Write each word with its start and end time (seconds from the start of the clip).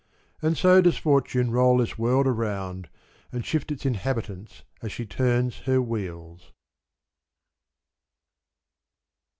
And 0.41 0.57
so 0.57 0.81
does 0.81 0.97
Fortune 0.97 1.51
roll 1.51 1.77
this 1.77 1.95
world 1.95 2.25
around, 2.25 2.89
and 3.31 3.45
shift 3.45 3.71
its 3.71 3.85
inhabitants 3.85 4.63
as 4.81 4.91
she 4.91 5.05
turns 5.05 5.59
her 5.67 5.79
wheels. 5.79 6.51